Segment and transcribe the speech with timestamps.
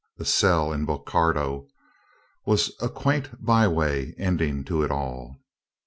[0.17, 1.67] A cell in Bo ^^ cardo
[2.43, 5.37] was a quaint byway ending to it all.